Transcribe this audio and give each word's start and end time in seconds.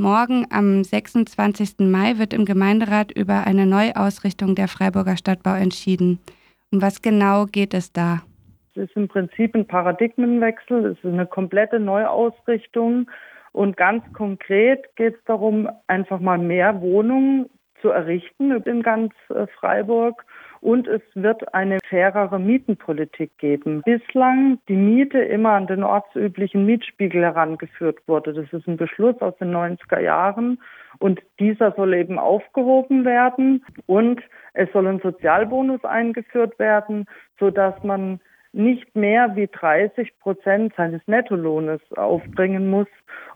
Morgen 0.00 0.46
am 0.50 0.84
26. 0.84 1.80
Mai 1.80 2.18
wird 2.18 2.32
im 2.32 2.44
Gemeinderat 2.44 3.10
über 3.10 3.48
eine 3.48 3.66
Neuausrichtung 3.66 4.54
der 4.54 4.68
Freiburger 4.68 5.16
Stadtbau 5.16 5.54
entschieden. 5.54 6.20
Um 6.70 6.80
was 6.80 7.02
genau 7.02 7.46
geht 7.46 7.74
es 7.74 7.92
da? 7.92 8.20
Es 8.76 8.84
ist 8.84 8.96
im 8.96 9.08
Prinzip 9.08 9.56
ein 9.56 9.66
Paradigmenwechsel, 9.66 10.86
es 10.86 10.98
ist 10.98 11.04
eine 11.04 11.26
komplette 11.26 11.80
Neuausrichtung 11.80 13.10
und 13.50 13.76
ganz 13.76 14.04
konkret 14.12 14.84
geht 14.94 15.16
es 15.16 15.24
darum, 15.24 15.68
einfach 15.88 16.20
mal 16.20 16.38
mehr 16.38 16.80
Wohnungen 16.80 17.50
zu 17.82 17.88
errichten 17.88 18.52
in 18.52 18.84
ganz 18.84 19.12
äh, 19.30 19.48
Freiburg 19.58 20.24
und 20.60 20.88
es 20.88 21.02
wird 21.14 21.54
eine 21.54 21.78
fairere 21.88 22.38
Mietenpolitik 22.38 23.36
geben. 23.38 23.82
Bislang 23.84 24.58
die 24.68 24.76
Miete 24.76 25.18
immer 25.18 25.50
an 25.50 25.66
den 25.66 25.82
ortsüblichen 25.82 26.66
Mietspiegel 26.66 27.22
herangeführt 27.22 27.98
wurde. 28.06 28.32
Das 28.32 28.52
ist 28.52 28.66
ein 28.66 28.76
Beschluss 28.76 29.20
aus 29.20 29.36
den 29.38 29.54
90er 29.54 30.00
Jahren 30.00 30.60
und 30.98 31.20
dieser 31.38 31.72
soll 31.72 31.94
eben 31.94 32.18
aufgehoben 32.18 33.04
werden 33.04 33.64
und 33.86 34.20
es 34.54 34.70
soll 34.72 34.86
ein 34.86 35.00
Sozialbonus 35.00 35.84
eingeführt 35.84 36.58
werden, 36.58 37.06
so 37.38 37.50
dass 37.50 37.80
man 37.82 38.20
nicht 38.52 38.96
mehr 38.96 39.36
wie 39.36 39.46
30 39.46 40.18
Prozent 40.18 40.74
seines 40.76 41.02
Nettolohnes 41.06 41.80
aufbringen 41.96 42.68
muss, 42.70 42.88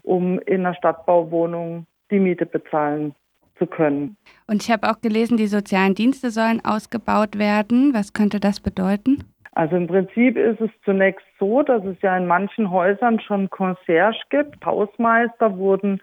um 0.03 0.39
in 0.41 0.67
einer 0.67 0.75
Stadtbauwohnung 0.75 1.87
die 2.11 2.19
Miete 2.19 2.47
bezahlen 2.47 3.15
zu 3.59 3.67
können. 3.67 4.17
Und 4.47 4.63
ich 4.63 4.71
habe 4.71 4.91
auch 4.91 5.01
gelesen, 5.01 5.37
die 5.37 5.47
sozialen 5.47 5.95
Dienste 5.95 6.31
sollen 6.31 6.65
ausgebaut 6.65 7.39
werden. 7.39 7.95
Was 7.95 8.13
könnte 8.13 8.41
das 8.41 8.61
bedeuten? 8.61 9.25
Also 9.53 9.77
im 9.77 9.87
Prinzip 9.87 10.37
ist 10.37 10.61
es 10.61 10.71
zunächst 10.85 11.27
so, 11.39 11.63
dass 11.63 11.85
es 11.85 11.97
ja 12.01 12.17
in 12.17 12.27
manchen 12.27 12.71
Häusern 12.71 13.21
schon 13.21 13.51
Concierge 13.51 14.21
gibt. 14.31 14.65
Hausmeister 14.65 15.59
wurden 15.59 16.01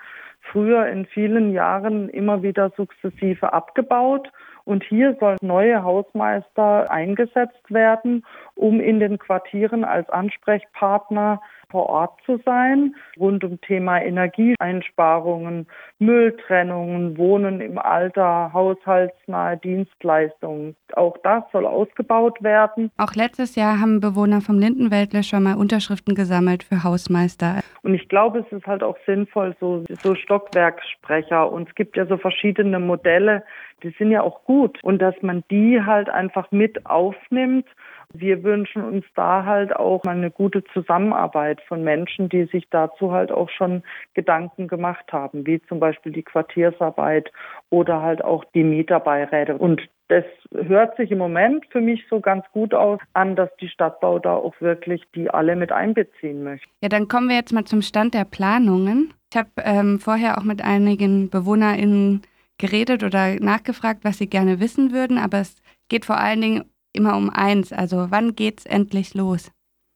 früher 0.52 0.88
in 0.88 1.05
vielen 1.07 1.52
Jahren 1.52 2.09
immer 2.09 2.43
wieder 2.43 2.71
sukzessive 2.77 3.52
abgebaut. 3.52 4.29
Und 4.65 4.84
hier 4.84 5.18
sollen 5.20 5.40
neue 5.41 5.81
Hausmeister 5.81 6.91
eingesetzt 6.91 7.71
werden, 7.71 8.24
um 8.54 8.79
in 8.79 8.99
den 8.99 9.18
Quartieren 9.18 9.84
als 9.84 10.07
Ansprechpartner 10.09 11.41
vor 11.70 11.87
Ort 11.87 12.20
zu 12.25 12.39
sein, 12.45 12.95
rund 13.20 13.43
um 13.43 13.59
Thema 13.62 14.01
Energieeinsparungen, 14.01 15.67
Mülltrennungen, 15.99 17.17
Wohnen 17.17 17.62
im 17.62 17.77
Alter, 17.77 18.51
haushaltsnahe 18.53 19.57
Dienstleistungen. 19.57 20.75
Auch 20.93 21.17
das 21.23 21.43
soll 21.51 21.65
ausgebaut 21.65 22.41
werden. 22.41 22.91
Auch 22.97 23.13
letztes 23.13 23.55
Jahr 23.55 23.79
haben 23.79 23.99
Bewohner 23.99 24.41
vom 24.41 24.57
Lindenwäldle 24.59 25.23
schon 25.23 25.43
mal 25.43 25.55
Unterschriften 25.55 26.15
gesammelt 26.15 26.63
für 26.63 26.84
Hausmeister. 26.84 27.59
Und 27.84 27.93
ich 27.93 28.09
glaube, 28.09 28.40
es 28.40 28.51
ist 28.51 28.65
halt 28.65 28.84
auch 28.84 28.97
sinnvoll, 29.05 29.55
so, 29.59 29.84
so 30.01 30.15
Stockwerksprecher. 30.15 31.51
Und 31.51 31.70
es 31.70 31.75
gibt 31.75 31.95
ja 31.97 32.05
so 32.05 32.17
verschiedene 32.17 32.79
Modelle, 32.79 33.43
die 33.84 33.93
sind 33.97 34.12
ja 34.12 34.21
auch 34.21 34.43
gut. 34.43 34.79
Und 34.84 35.01
dass 35.01 35.15
man 35.21 35.43
die 35.49 35.81
halt 35.81 36.09
einfach 36.09 36.51
mit 36.51 36.85
aufnimmt 36.85 37.65
wir 38.13 38.43
wünschen 38.43 38.84
uns 38.84 39.05
da 39.15 39.46
halt 39.46 39.76
auch 39.76 40.04
mal 40.04 40.15
eine 40.15 40.32
gute 40.32 40.63
Zusammenarbeit 40.74 41.62
von 41.68 41.84
Menschen, 41.84 42.27
die 42.29 42.46
sich 42.46 42.68
dazu 42.70 43.12
halt 43.12 43.32
auch 43.32 43.49
schon 43.49 43.84
Gedanken 44.13 44.68
gemacht 44.68 45.12
haben, 45.12 45.46
wie 45.46 45.62
zum 45.63 45.79
Beispiel 45.79 46.12
die 46.12 46.24
Quartiersarbeit 46.24 47.32
oder 47.70 48.02
halt 48.02 48.24
auch 48.24 48.43
die 48.55 48.63
Mieterbeiräte. 48.63 49.57
Und 49.57 49.82
das 50.07 50.26
hört 50.52 50.98
sich 50.98 51.12
im 51.12 51.20
Moment 51.20 51.65
für 51.70 51.82
mich 51.82 52.04
so 52.10 52.20
ganz 52.20 52.43
gut 52.52 52.74
aus 52.74 52.99
an, 53.13 53.35
dass 53.35 53.49
die 53.57 53.70
Stadtbau 53.70 54.18
da 54.18 54.34
auch 54.34 54.60
wirklich 54.60 55.04
die 55.13 55.30
alle 55.30 55.55
mit 55.55 55.71
einbeziehen 55.71 56.43
möchte. 56.43 56.68
Ja, 56.82 56.90
dann 56.90 57.07
kommen 57.07 57.30
wir 57.30 57.35
jetzt 57.35 57.54
mal 57.54 57.65
zum 57.65 57.84
Stand 57.84 58.15
der 58.15 58.26
Planungen. 58.26 59.13
Ich 59.32 59.37
habe 59.37 59.49
ähm, 59.63 59.99
vorher 59.99 60.40
auch 60.40 60.43
mit 60.43 60.63
einigen 60.63 61.30
BewohnerInnen 61.30 62.24
geredet 62.57 63.04
oder 63.04 63.35
nachgefragt, 63.35 64.03
was 64.03 64.18
sie 64.18 64.28
gerne 64.28 64.59
wissen 64.59 64.91
würden, 64.91 65.19
aber 65.19 65.41
es 65.41 65.62
geht 65.90 66.06
vor 66.06 66.18
allen 66.18 66.41
Dingen 66.41 66.63
immer 66.94 67.16
um 67.16 67.29
eins. 67.29 67.72
Also 67.73 68.07
wann 68.09 68.35
geht's 68.35 68.66
endlich 68.66 69.14
los? 69.14 69.52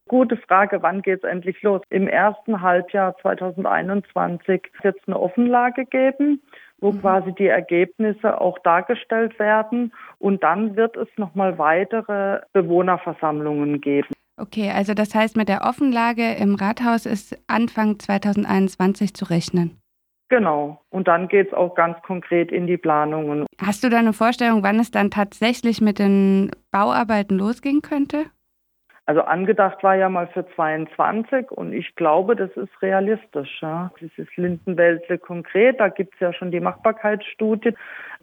Gute 0.09 0.37
Frage, 0.37 0.81
wann 0.81 1.01
geht's 1.01 1.23
endlich 1.23 1.61
los? 1.61 1.81
Im 1.89 2.07
ersten 2.07 2.61
Halbjahr 2.61 3.15
2021 3.21 4.61
wird 4.81 4.97
es 5.01 5.07
eine 5.07 5.19
Offenlage 5.19 5.85
geben, 5.85 6.41
wo 6.79 6.91
mhm. 6.91 7.01
quasi 7.01 7.33
die 7.33 7.47
Ergebnisse 7.47 8.39
auch 8.39 8.59
dargestellt 8.59 9.39
werden. 9.39 9.93
Und 10.19 10.43
dann 10.43 10.75
wird 10.75 10.97
es 10.97 11.07
nochmal 11.17 11.57
weitere 11.57 12.41
Bewohnerversammlungen 12.51 13.79
geben. 13.79 14.09
Okay, 14.37 14.71
also 14.71 14.93
das 14.93 15.15
heißt, 15.15 15.37
mit 15.37 15.47
der 15.47 15.61
Offenlage 15.61 16.33
im 16.33 16.55
Rathaus 16.55 17.05
ist 17.05 17.37
Anfang 17.47 17.99
2021 17.99 19.13
zu 19.13 19.25
rechnen. 19.25 19.79
Genau. 20.33 20.81
Und 20.89 21.07
dann 21.07 21.27
geht 21.27 21.49
es 21.49 21.53
auch 21.53 21.75
ganz 21.75 21.95
konkret 22.01 22.51
in 22.51 22.65
die 22.65 22.77
Planungen. 22.77 23.45
Hast 23.61 23.83
du 23.83 23.89
da 23.89 23.99
eine 23.99 24.13
Vorstellung, 24.13 24.63
wann 24.63 24.79
es 24.79 24.89
dann 24.89 25.11
tatsächlich 25.11 25.79
mit 25.79 25.99
den 25.99 26.49
Bauarbeiten 26.71 27.37
losgehen 27.37 27.83
könnte? 27.83 28.25
Also 29.05 29.21
angedacht 29.21 29.83
war 29.83 29.93
ja 29.93 30.09
mal 30.09 30.25
für 30.25 30.43
22 30.55 31.51
und 31.51 31.71
ich 31.71 31.93
glaube, 31.93 32.35
das 32.35 32.49
ist 32.57 32.81
realistisch. 32.81 33.61
Ja. 33.61 33.91
Das 34.01 34.09
ist 34.17 34.35
Lindenwäldle 34.35 35.19
konkret, 35.19 35.79
da 35.79 35.89
gibt 35.89 36.15
es 36.15 36.19
ja 36.19 36.33
schon 36.33 36.49
die 36.49 36.61
Machbarkeitsstudie, 36.61 37.75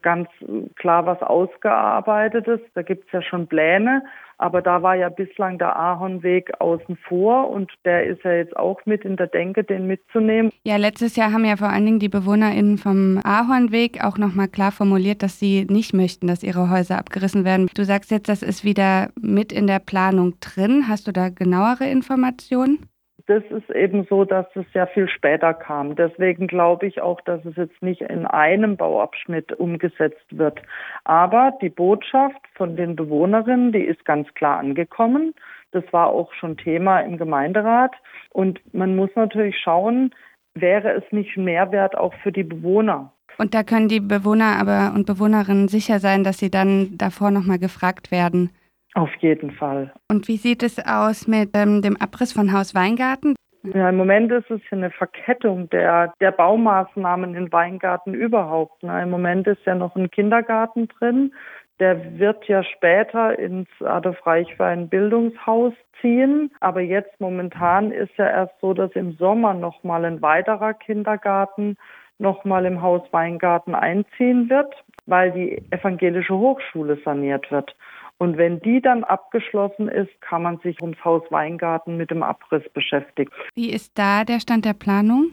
ganz 0.02 0.28
klar 0.74 1.06
was 1.06 1.22
ausgearbeitetes, 1.22 2.58
da 2.74 2.82
gibt 2.82 3.06
es 3.06 3.12
ja 3.12 3.22
schon 3.22 3.46
Pläne. 3.46 4.02
Aber 4.40 4.62
da 4.62 4.82
war 4.82 4.94
ja 4.94 5.10
bislang 5.10 5.58
der 5.58 5.76
Ahornweg 5.76 6.50
außen 6.60 6.96
vor 7.06 7.50
und 7.50 7.70
der 7.84 8.06
ist 8.06 8.24
ja 8.24 8.32
jetzt 8.32 8.56
auch 8.56 8.80
mit 8.86 9.04
in 9.04 9.18
der 9.18 9.26
Denke, 9.26 9.64
den 9.64 9.86
mitzunehmen. 9.86 10.50
Ja, 10.64 10.76
letztes 10.76 11.14
Jahr 11.14 11.30
haben 11.30 11.44
ja 11.44 11.58
vor 11.58 11.68
allen 11.68 11.84
Dingen 11.84 11.98
die 11.98 12.08
BewohnerInnen 12.08 12.78
vom 12.78 13.20
Ahornweg 13.22 14.02
auch 14.02 14.16
nochmal 14.16 14.48
klar 14.48 14.72
formuliert, 14.72 15.22
dass 15.22 15.38
sie 15.38 15.66
nicht 15.68 15.92
möchten, 15.92 16.26
dass 16.26 16.42
ihre 16.42 16.70
Häuser 16.70 16.96
abgerissen 16.96 17.44
werden. 17.44 17.68
Du 17.74 17.84
sagst 17.84 18.10
jetzt, 18.10 18.30
das 18.30 18.42
ist 18.42 18.64
wieder 18.64 19.10
mit 19.20 19.52
in 19.52 19.66
der 19.66 19.78
Planung 19.78 20.40
drin. 20.40 20.86
Hast 20.88 21.06
du 21.06 21.12
da 21.12 21.28
genauere 21.28 21.84
Informationen? 21.90 22.89
Das 23.30 23.44
ist 23.50 23.70
eben 23.70 24.04
so, 24.10 24.24
dass 24.24 24.46
es 24.56 24.64
sehr 24.72 24.88
viel 24.88 25.08
später 25.08 25.54
kam. 25.54 25.94
Deswegen 25.94 26.48
glaube 26.48 26.88
ich 26.88 27.00
auch, 27.00 27.20
dass 27.20 27.44
es 27.44 27.54
jetzt 27.54 27.80
nicht 27.80 28.00
in 28.00 28.26
einem 28.26 28.76
Bauabschnitt 28.76 29.52
umgesetzt 29.52 30.26
wird. 30.30 30.60
Aber 31.04 31.52
die 31.62 31.68
Botschaft 31.68 32.40
von 32.54 32.74
den 32.74 32.96
Bewohnerinnen, 32.96 33.70
die 33.70 33.84
ist 33.84 34.04
ganz 34.04 34.26
klar 34.34 34.58
angekommen. 34.58 35.32
Das 35.70 35.84
war 35.92 36.08
auch 36.08 36.32
schon 36.34 36.56
Thema 36.56 36.98
im 37.02 37.18
Gemeinderat. 37.18 37.92
Und 38.30 38.60
man 38.74 38.96
muss 38.96 39.10
natürlich 39.14 39.56
schauen, 39.62 40.12
wäre 40.54 40.90
es 40.90 41.04
nicht 41.12 41.36
Mehrwert 41.36 41.96
auch 41.96 42.14
für 42.24 42.32
die 42.32 42.42
Bewohner? 42.42 43.12
Und 43.38 43.54
da 43.54 43.62
können 43.62 43.86
die 43.86 44.00
Bewohner 44.00 44.58
aber 44.58 44.92
und 44.92 45.06
Bewohnerinnen 45.06 45.68
sicher 45.68 46.00
sein, 46.00 46.24
dass 46.24 46.38
sie 46.38 46.50
dann 46.50 46.98
davor 46.98 47.30
nochmal 47.30 47.60
gefragt 47.60 48.10
werden. 48.10 48.50
Auf 48.94 49.14
jeden 49.20 49.52
Fall. 49.52 49.92
Und 50.08 50.26
wie 50.28 50.36
sieht 50.36 50.62
es 50.62 50.78
aus 50.84 51.28
mit 51.28 51.50
ähm, 51.54 51.82
dem 51.82 51.96
Abriss 51.96 52.32
von 52.32 52.52
Haus 52.52 52.74
Weingarten? 52.74 53.36
Ja, 53.62 53.90
im 53.90 53.96
Moment 53.98 54.32
ist 54.32 54.50
es 54.50 54.60
eine 54.70 54.90
Verkettung 54.90 55.68
der, 55.68 56.14
der 56.20 56.32
Baumaßnahmen 56.32 57.34
in 57.34 57.52
Weingarten 57.52 58.14
überhaupt. 58.14 58.82
Ne? 58.82 59.02
Im 59.02 59.10
Moment 59.10 59.46
ist 59.46 59.64
ja 59.66 59.74
noch 59.74 59.94
ein 59.96 60.10
Kindergarten 60.10 60.88
drin. 60.88 61.34
Der 61.78 62.18
wird 62.18 62.46
ja 62.46 62.64
später 62.64 63.38
ins 63.38 63.68
Adolf 63.80 64.26
Reichwein 64.26 64.88
Bildungshaus 64.88 65.74
ziehen. 66.00 66.50
Aber 66.60 66.80
jetzt 66.80 67.20
momentan 67.20 67.92
ist 67.92 68.16
ja 68.16 68.26
erst 68.26 68.54
so, 68.60 68.72
dass 68.72 68.92
im 68.92 69.12
Sommer 69.12 69.52
nochmal 69.52 70.06
ein 70.06 70.22
weiterer 70.22 70.72
Kindergarten 70.72 71.76
nochmal 72.18 72.64
im 72.64 72.80
Haus 72.80 73.02
Weingarten 73.12 73.74
einziehen 73.74 74.48
wird, 74.48 74.74
weil 75.06 75.32
die 75.32 75.62
evangelische 75.70 76.36
Hochschule 76.36 76.98
saniert 77.04 77.50
wird. 77.50 77.74
Und 78.20 78.36
wenn 78.36 78.60
die 78.60 78.82
dann 78.82 79.02
abgeschlossen 79.02 79.88
ist, 79.88 80.20
kann 80.20 80.42
man 80.42 80.58
sich 80.58 80.76
ums 80.82 81.02
Haus 81.02 81.22
Weingarten 81.30 81.96
mit 81.96 82.10
dem 82.10 82.22
Abriss 82.22 82.62
beschäftigen. 82.74 83.30
Wie 83.54 83.70
ist 83.70 83.98
da 83.98 84.24
der 84.24 84.40
Stand 84.40 84.66
der 84.66 84.74
Planung? 84.74 85.30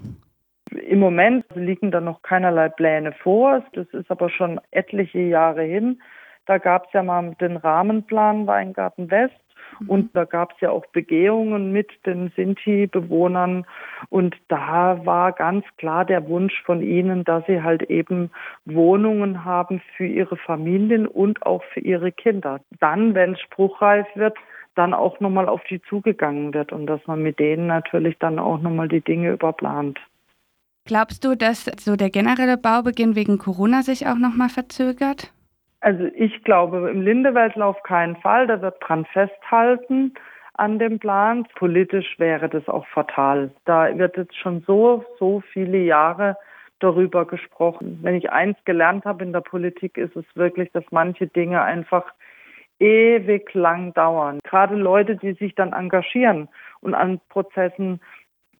Im 0.71 0.99
Moment 0.99 1.43
liegen 1.53 1.91
da 1.91 1.99
noch 1.99 2.21
keinerlei 2.21 2.69
Pläne 2.69 3.11
vor. 3.11 3.61
Das 3.73 3.87
ist 3.87 4.09
aber 4.09 4.29
schon 4.29 4.61
etliche 4.71 5.19
Jahre 5.19 5.63
hin. 5.63 6.01
Da 6.45 6.59
gab 6.59 6.85
es 6.87 6.93
ja 6.93 7.03
mal 7.03 7.35
den 7.41 7.57
Rahmenplan 7.57 8.47
Weingarten 8.47 9.11
West. 9.11 9.35
Und 9.87 10.15
da 10.15 10.25
gab 10.25 10.53
es 10.53 10.61
ja 10.61 10.71
auch 10.71 10.85
Begehungen 10.87 11.71
mit 11.71 11.89
den 12.05 12.31
Sinti-Bewohnern. 12.35 13.65
Und 14.09 14.35
da 14.47 15.05
war 15.05 15.31
ganz 15.31 15.65
klar 15.77 16.05
der 16.05 16.27
Wunsch 16.27 16.61
von 16.63 16.81
ihnen, 16.81 17.23
dass 17.23 17.45
sie 17.45 17.61
halt 17.61 17.83
eben 17.83 18.31
Wohnungen 18.65 19.45
haben 19.45 19.81
für 19.95 20.05
ihre 20.05 20.37
Familien 20.37 21.07
und 21.07 21.43
auch 21.45 21.63
für 21.73 21.79
ihre 21.79 22.11
Kinder. 22.11 22.59
Dann, 22.79 23.13
wenn 23.13 23.33
es 23.33 23.41
spruchreif 23.41 24.07
wird, 24.15 24.37
dann 24.75 24.93
auch 24.93 25.19
nochmal 25.19 25.49
auf 25.49 25.61
die 25.69 25.81
zugegangen 25.83 26.53
wird 26.53 26.71
und 26.71 26.85
dass 26.85 27.05
man 27.07 27.21
mit 27.21 27.39
denen 27.39 27.67
natürlich 27.67 28.17
dann 28.19 28.39
auch 28.39 28.61
nochmal 28.61 28.87
die 28.87 29.01
Dinge 29.01 29.31
überplant. 29.31 29.99
Glaubst 30.85 31.25
du, 31.25 31.35
dass 31.35 31.65
so 31.79 31.95
der 31.97 32.09
generelle 32.09 32.57
Baubeginn 32.57 33.15
wegen 33.15 33.37
Corona 33.37 33.81
sich 33.83 34.07
auch 34.07 34.17
nochmal 34.17 34.49
verzögert? 34.49 35.33
Also 35.79 36.05
ich 36.15 36.43
glaube 36.43 36.89
im 36.89 37.01
Lindewäldler 37.01 37.67
auf 37.67 37.83
keinen 37.83 38.15
Fall. 38.17 38.47
Da 38.47 38.61
wird 38.61 38.77
dran 38.79 39.05
festhalten 39.05 40.13
an 40.53 40.79
dem 40.79 40.99
Plan. 40.99 41.47
Politisch 41.55 42.17
wäre 42.19 42.49
das 42.49 42.67
auch 42.67 42.87
fatal. 42.87 43.51
Da 43.65 43.97
wird 43.97 44.17
jetzt 44.17 44.35
schon 44.35 44.61
so, 44.61 45.05
so 45.19 45.41
viele 45.51 45.77
Jahre 45.77 46.35
darüber 46.79 47.25
gesprochen. 47.25 47.99
Wenn 48.01 48.15
ich 48.15 48.31
eins 48.31 48.57
gelernt 48.65 49.05
habe 49.05 49.23
in 49.23 49.33
der 49.33 49.41
Politik, 49.41 49.97
ist 49.97 50.15
es 50.15 50.25
wirklich, 50.35 50.71
dass 50.71 50.83
manche 50.91 51.27
Dinge 51.27 51.61
einfach 51.61 52.13
ewig 52.79 53.53
lang 53.53 53.93
dauern. 53.93 54.39
Gerade 54.43 54.75
Leute, 54.75 55.15
die 55.15 55.33
sich 55.33 55.55
dann 55.55 55.73
engagieren 55.73 56.47
und 56.81 56.93
an 56.93 57.19
Prozessen 57.29 57.99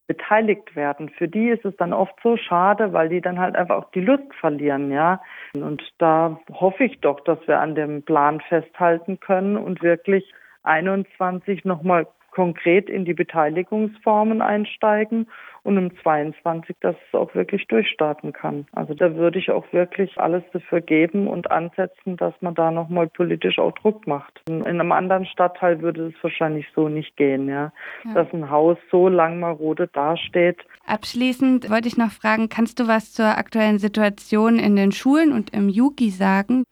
beteiligt 0.08 0.76
werden. 0.76 1.10
Für 1.10 1.28
die 1.28 1.50
ist 1.50 1.66
es 1.66 1.76
dann 1.76 1.94
oft 1.94 2.16
so 2.24 2.38
schade, 2.38 2.94
weil 2.94 3.10
die 3.10 3.22
dann 3.22 3.40
halt 3.40 3.56
einfach 3.56 3.76
auch 3.76 3.92
die 3.92 4.02
Lust 4.02 4.34
verlieren, 4.40 4.92
ja. 4.92 5.22
Und 5.54 5.84
da 5.98 6.40
hoffe 6.52 6.86
ich 6.86 7.00
doch, 7.02 7.20
dass 7.22 7.40
wir 7.46 7.60
an 7.60 7.76
dem 7.76 8.04
Plan 8.04 8.40
festhalten 8.42 9.20
können 9.20 9.58
und 9.58 9.84
wirklich 9.84 10.34
21 10.64 11.66
nochmal 11.66 12.08
konkret 12.38 12.88
in 12.88 13.04
die 13.04 13.16
Beteiligungsformen 13.16 14.44
einsteigen 14.44 15.26
und 15.64 15.76
im 15.76 15.92
22, 16.04 16.76
dass 16.82 16.96
es 17.08 17.18
auch 17.18 17.34
wirklich 17.34 17.66
durchstarten 17.66 18.32
kann. 18.32 18.68
Also 18.74 18.94
da 18.94 19.16
würde 19.16 19.40
ich 19.40 19.50
auch 19.50 19.66
wirklich 19.74 20.16
alles 20.20 20.44
dafür 20.54 20.82
geben 20.82 21.28
und 21.28 21.50
ansetzen, 21.50 22.16
dass 22.16 22.36
man 22.42 22.54
da 22.54 22.70
nochmal 22.70 23.08
politisch 23.08 23.58
auch 23.58 23.72
Druck 23.72 24.06
macht. 24.06 24.40
In 24.48 24.64
einem 24.64 24.92
anderen 24.92 25.26
Stadtteil 25.26 25.82
würde 25.82 26.14
es 26.16 26.24
wahrscheinlich 26.24 26.68
so 26.76 26.90
nicht 26.90 27.18
gehen, 27.18 27.50
ja. 27.50 27.74
ja. 28.06 28.14
Dass 28.14 28.32
ein 28.32 28.52
Haus 28.52 28.78
so 28.92 29.10
lang 29.10 29.40
marode 29.40 29.88
dasteht. 29.88 30.60
Abschließend 30.86 31.72
wollte 31.72 31.88
ich 31.88 31.98
noch 31.98 32.12
fragen, 32.12 32.50
kannst 32.50 32.80
du 32.80 32.88
was 32.88 33.14
zur 33.14 33.36
aktuellen 33.36 33.80
Situation 33.80 34.60
in 34.60 34.76
den 34.76 34.92
Schulen 34.92 35.34
und 35.34 35.56
im 35.56 35.70
Yugi 35.70 36.12
sagen? 36.12 36.66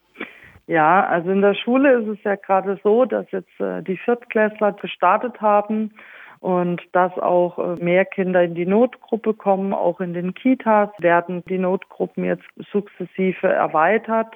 Ja, 0.68 1.06
also 1.06 1.30
in 1.30 1.42
der 1.42 1.54
Schule 1.54 2.00
ist 2.00 2.08
es 2.08 2.24
ja 2.24 2.36
gerade 2.36 2.80
so, 2.84 3.06
dass 3.06 3.30
jetzt 3.32 3.60
äh, 3.60 3.84
die 3.84 3.98
Viertklässler 3.98 4.74
gestartet 4.74 5.40
haben 5.40 5.92
und 6.40 6.82
dass 6.92 7.12
auch 7.20 7.60
äh, 7.60 7.84
mehr 7.84 8.06
Kinder 8.06 8.44
in 8.44 8.56
die 8.56 8.66
Notgruppe 8.66 9.36
kommen. 9.36 9.74
Auch 9.74 10.00
in 10.00 10.14
den 10.14 10.34
Kitas 10.34 10.90
werden 10.98 11.44
die 11.50 11.60
Notgruppen 11.60 12.24
jetzt 12.24 12.48
sukzessive 12.72 13.48
erweitert. 13.48 14.36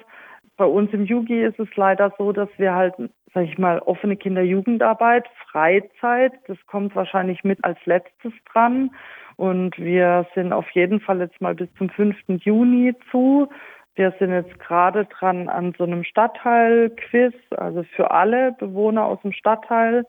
Bei 0.56 0.66
uns 0.66 0.92
im 0.92 1.04
Jugi 1.04 1.42
ist 1.42 1.58
es 1.58 1.68
leider 1.74 2.12
so, 2.18 2.32
dass 2.32 2.48
wir 2.58 2.74
halt, 2.74 2.94
sag 3.34 3.44
ich 3.44 3.58
mal, 3.58 3.78
offene 3.80 4.16
Kinder-Jugendarbeit, 4.16 5.26
Freizeit, 5.50 6.32
das 6.46 6.58
kommt 6.66 6.94
wahrscheinlich 6.94 7.42
mit 7.44 7.64
als 7.64 7.78
letztes 7.86 8.32
dran. 8.52 8.90
Und 9.36 9.78
wir 9.78 10.26
sind 10.34 10.52
auf 10.52 10.68
jeden 10.72 11.00
Fall 11.00 11.20
jetzt 11.20 11.40
mal 11.40 11.54
bis 11.54 11.72
zum 11.78 11.88
5. 11.88 12.14
Juni 12.44 12.94
zu. 13.10 13.48
Wir 13.94 14.14
sind 14.18 14.32
jetzt 14.32 14.58
gerade 14.60 15.04
dran 15.06 15.48
an 15.48 15.74
so 15.76 15.84
einem 15.84 16.04
Stadtteil-Quiz, 16.04 17.34
also 17.56 17.82
für 17.82 18.10
alle 18.10 18.52
Bewohner 18.52 19.04
aus 19.04 19.20
dem 19.22 19.32
Stadtteil 19.32 20.04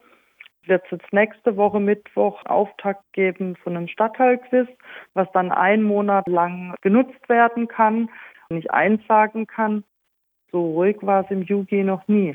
wird 0.65 0.83
es 0.85 0.91
jetzt 0.91 1.11
nächste 1.11 1.57
Woche 1.57 1.79
Mittwoch 1.79 2.45
Auftakt 2.45 3.03
geben 3.13 3.57
zu 3.63 3.69
einem 3.69 3.87
Stadtteil-Quiz, 3.87 4.67
was 5.13 5.27
dann 5.33 5.51
einen 5.51 5.83
Monat 5.83 6.27
lang 6.27 6.75
genutzt 6.81 7.27
werden 7.27 7.67
kann 7.67 8.09
und 8.49 8.57
ich 8.57 8.71
eins 8.71 9.01
sagen 9.07 9.47
kann, 9.47 9.83
so 10.51 10.73
ruhig 10.73 10.97
war 11.01 11.23
es 11.23 11.31
im 11.31 11.43
Jugi 11.43 11.83
noch 11.83 12.07
nie. 12.07 12.29